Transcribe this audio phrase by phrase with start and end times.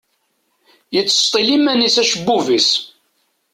[0.93, 2.69] Yettseṭṭil iman-is acebbub-is.